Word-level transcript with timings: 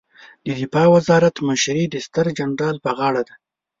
د 0.45 0.47
دفاع 0.59 0.87
وزارت 0.95 1.35
مشري 1.47 1.83
د 1.89 1.95
ستر 2.05 2.25
جنرال 2.37 2.75
په 2.85 2.91
غاړه 2.97 3.21
ده 3.27 3.35